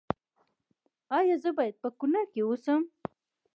[1.17, 2.81] ایا زه باید په کنړ کې اوسم؟